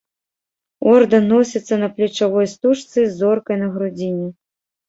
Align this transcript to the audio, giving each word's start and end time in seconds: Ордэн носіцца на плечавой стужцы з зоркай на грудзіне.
Ордэн 0.93 1.27
носіцца 1.33 1.75
на 1.83 1.89
плечавой 1.97 2.49
стужцы 2.55 2.99
з 3.05 3.13
зоркай 3.21 3.63
на 3.67 3.73
грудзіне. 3.77 4.27